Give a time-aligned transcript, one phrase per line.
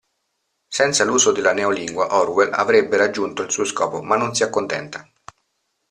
[0.67, 5.07] Senza l'uso della Neolingua, Orwell avrebbe raggiunto il suo scopo ma non si accontenta.